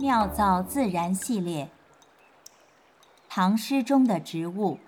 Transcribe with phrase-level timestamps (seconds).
[0.00, 1.70] 妙造自然系列，
[3.28, 4.78] 唐诗中的植物。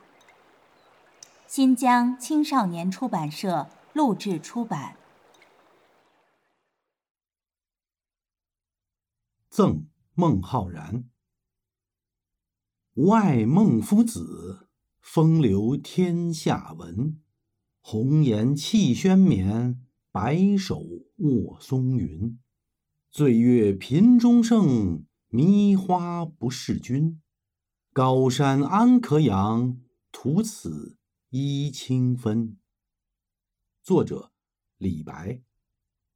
[1.46, 4.96] 新疆青少年出版社录制出版。
[9.50, 11.04] 赠孟浩然。
[12.94, 14.66] 吾爱孟夫子，
[15.02, 17.20] 风流天下闻。
[17.82, 19.78] 红颜弃轩冕，
[20.10, 20.80] 白首
[21.18, 22.38] 卧松云。
[23.14, 27.20] 岁月频中盛，迷花不识君。
[27.92, 29.76] 高山安可仰，
[30.10, 30.96] 徒此
[31.30, 32.56] 揖清芬。
[33.82, 34.32] 作者：
[34.78, 35.42] 李白，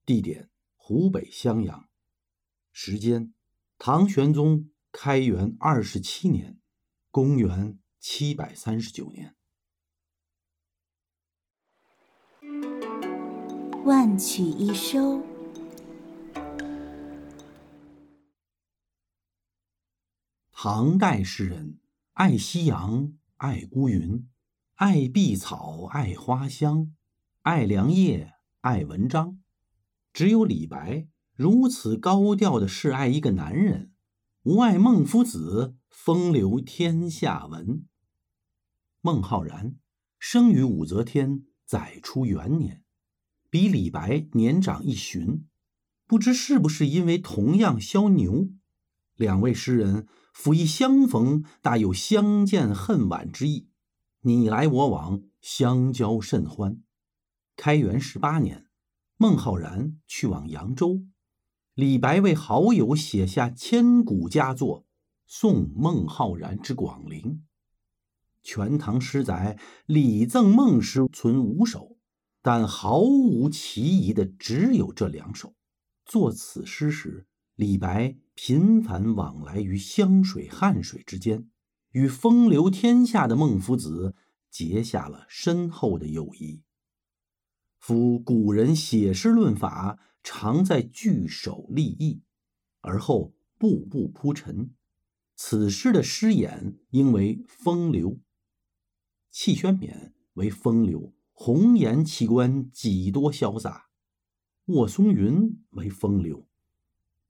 [0.06, 1.86] 地点：湖北襄阳，
[2.72, 3.34] 时间：
[3.76, 6.58] 唐玄宗开元二十七年，
[7.10, 9.36] 公元七百三十九年。
[13.84, 15.35] 万曲一收。
[20.58, 21.80] 唐代诗人
[22.14, 24.26] 爱夕阳，爱孤云，
[24.76, 26.94] 爱碧草，爱花香，
[27.42, 28.32] 爱良夜，
[28.62, 29.38] 爱文章。
[30.14, 33.92] 只有李白如此高调的示爱一个男人。
[34.44, 37.84] 吾爱孟夫子，风流天下闻。
[39.02, 39.76] 孟浩然
[40.18, 42.82] 生于武则天载初元年，
[43.50, 45.46] 比李白年长一旬。
[46.06, 48.48] 不知是不是因为同样肖牛，
[49.16, 50.08] 两位诗人。
[50.38, 53.68] 甫一相逢，大有相见恨晚之意。
[54.20, 56.82] 你来我往，相交甚欢。
[57.56, 58.66] 开元十八年，
[59.16, 61.00] 孟浩然去往扬州，
[61.72, 64.82] 李白为好友写下千古佳作
[65.26, 67.22] 《送孟浩然之广陵》。
[68.42, 71.96] 《全唐诗》载礼赠孟诗存五首，
[72.42, 75.54] 但毫无奇疑的只有这两首。
[76.04, 77.26] 作此诗时，
[77.56, 78.16] 李白。
[78.38, 81.48] 频繁往来于湘水、汉水之间，
[81.92, 84.14] 与风流天下的孟夫子
[84.50, 86.60] 结下了深厚的友谊。
[87.78, 92.20] 夫古人写诗论法，常在句首立意，
[92.82, 94.74] 而后步步铺陈。
[95.34, 98.20] 此诗的诗眼应为风流。
[99.30, 103.88] 气轩冕为风流，红颜弃官几多潇洒；
[104.66, 106.46] 卧松云为风流。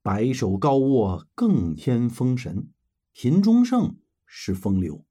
[0.07, 2.69] 白首高卧更添风神，
[3.13, 5.03] 田中盛是风流；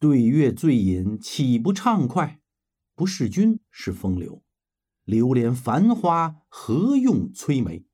[0.00, 2.40] 对月醉饮岂不畅快？
[2.96, 4.42] 不是君是风流。
[5.04, 7.86] 流连繁花何用摧眉？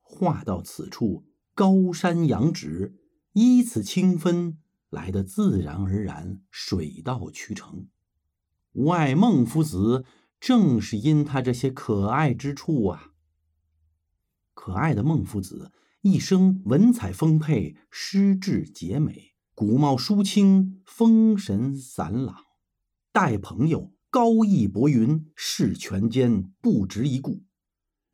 [0.00, 2.96] 话到此处，高山仰止，
[3.34, 4.56] 依此清芬，
[4.88, 7.86] 来得自然而然，水到渠成。
[8.72, 10.06] 吾爱孟夫子，
[10.40, 13.12] 正是因他这些可爱之处啊！
[14.54, 15.70] 可爱的孟夫子。
[16.04, 22.38] 一生文采丰沛，诗志洁美，古貌疏清，风神散朗。
[23.12, 27.44] 待朋友高义薄云，事权奸不值一顾。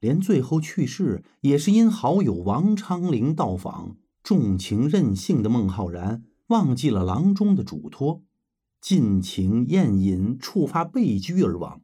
[0.01, 3.97] 连最后去世，也是因好友王昌龄到访。
[4.23, 8.23] 重情任性的孟浩然忘记了郎中的嘱托，
[8.83, 11.81] 尽情宴饮，触发被拘而亡。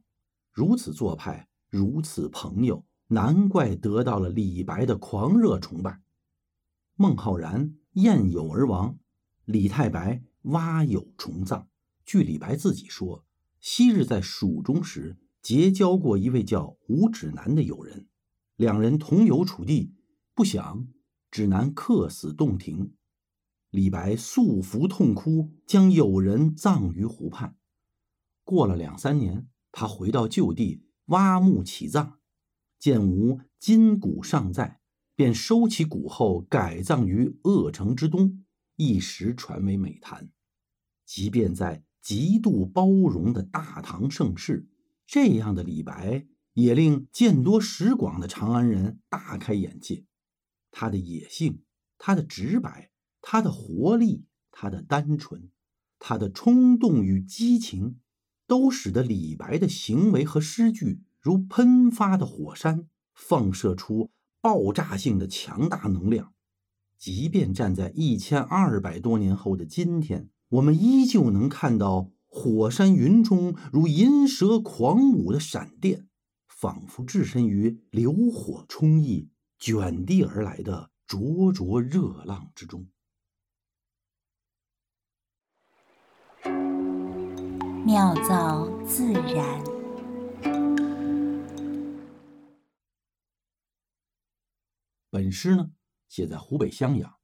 [0.51, 2.85] 如此做派，如此朋友。
[3.07, 6.01] 难怪得到了李白的狂热崇拜。
[6.95, 8.97] 孟浩然宴友而亡，
[9.45, 11.67] 李太白挖友重葬。
[12.05, 13.25] 据李白自己说，
[13.59, 18.07] 昔日在蜀中时结交过一位叫吴指南的友人，
[18.55, 19.93] 两人同游楚地，
[20.33, 20.87] 不想
[21.29, 22.93] 指南客死洞庭，
[23.69, 27.57] 李白素服痛哭，将友人葬于湖畔。
[28.43, 32.19] 过了两三年，他回到旧地挖墓起葬。
[32.85, 34.79] 见无金骨尚在，
[35.15, 40.29] 便收起骨后改葬于鄂城之东，一时传为美谈。
[41.03, 44.69] 即便在极度包容的大唐盛世，
[45.07, 50.05] 这样的李白也令见多识广的长安人大开眼界。
[50.69, 51.63] 他的野性，
[51.97, 55.49] 他的直白，他的活力，他的单纯，
[55.97, 57.99] 他的冲动与激情，
[58.45, 61.01] 都使得李白的行为和诗句。
[61.25, 64.11] 如喷发的火山，放射出
[64.41, 66.33] 爆炸性的强大能量。
[66.99, 76.07] 即便站在一千二百多年后的今天，我们依旧能看到火山云中如银蛇狂舞的闪电，
[76.47, 82.85] 仿佛置身于流火冲溢、卷地而来的灼灼热浪之中。
[87.83, 89.74] 妙造自然。
[95.15, 95.71] 本诗呢，
[96.09, 97.15] 写在湖北襄阳，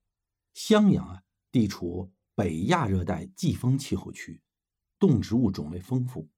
[0.53, 4.41] 襄阳啊，地处北亚热带季风气候区，
[4.97, 6.29] 动植物种类丰富。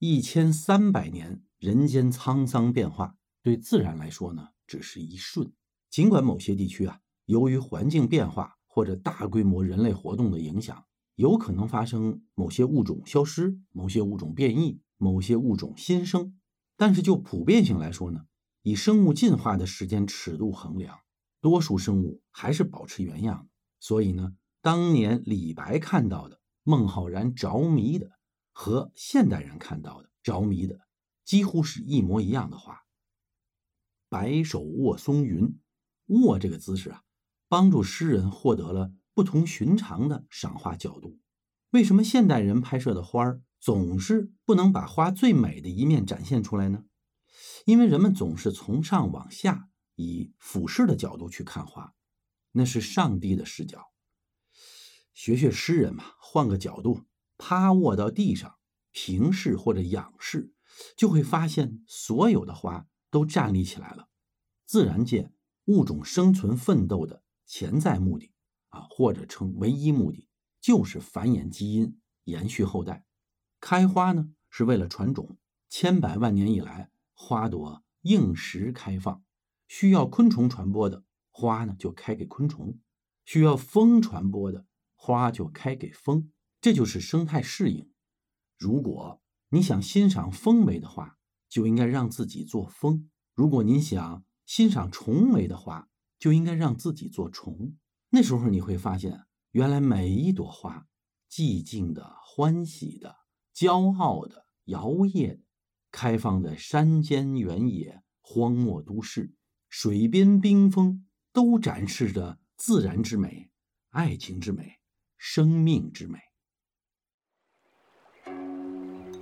[0.00, 5.50] 一千三百年人间沧桑变化，对自然来说呢，只是一瞬。
[5.88, 10.84] 尽管某些地区啊，由于环境变化或者大规模人类活动的影响，
[11.14, 16.38] 有可能发生某些物种消失、某些物种变异、某些物种新生，
[16.76, 18.26] 但是就普遍性来说呢，
[18.68, 20.98] 以生物进化的时间尺度衡量，
[21.40, 23.48] 多数生物还是保持原样。
[23.80, 28.10] 所以呢，当年李白看到的、孟浩然着迷的，
[28.52, 30.80] 和现代人看到的着迷的，
[31.24, 32.82] 几乎是一模一样的花。
[34.10, 35.58] 白首卧松云，
[36.08, 37.04] 卧这个姿势啊，
[37.48, 38.92] 帮助诗人获得了。
[39.14, 41.18] 不同寻常的赏花角度，
[41.70, 46.84] 为什么现代人拍摄的花儿总是不能把花最美的一面展现出来呢？
[47.64, 51.94] 因为人们总是从上往下以俯视的角度去看花，
[52.52, 53.92] 那是上帝的视角。
[55.12, 57.04] 学学诗人嘛，换个角度，
[57.36, 58.56] 趴卧到地上，
[58.92, 60.52] 平视或者仰视，
[60.96, 64.08] 就会发现所有的花都站立起来了。
[64.64, 65.32] 自然界
[65.64, 68.32] 物种生存奋斗的潜在目的。
[68.68, 70.28] 啊，或者称唯一目的
[70.60, 73.06] 就是繁衍基因、延续后代。
[73.60, 75.38] 开花呢，是为了传种。
[75.70, 79.24] 千百万年以来，花朵应时开放，
[79.66, 82.78] 需要昆虫传播的花呢，就开给昆虫；
[83.24, 86.30] 需要风传播的花就开给风。
[86.60, 87.90] 这就是生态适应。
[88.56, 91.18] 如果你想欣赏风美的花，
[91.48, 95.88] 就应该让自己做风；如果您想欣赏虫美的花，
[96.20, 97.76] 就应该让自己做虫。
[98.10, 100.86] 那时候你会发现，原来每一朵花，
[101.28, 103.16] 寂静的、欢喜的、
[103.52, 105.42] 骄傲的、摇曳的，
[105.90, 109.32] 开放的山间、原野、荒漠、都市、
[109.68, 113.50] 水边、冰封，都展示着自然之美、
[113.90, 114.78] 爱情之美、
[115.16, 116.18] 生命之美。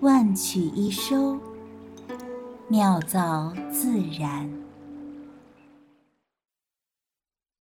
[0.00, 1.40] 万曲一收，
[2.68, 4.65] 妙造自然。